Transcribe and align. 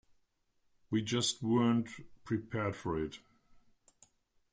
We 0.89 1.03
just 1.03 1.43
weren't 1.43 1.87
prepared 2.25 2.75
for 2.75 2.97
it. 2.97 3.19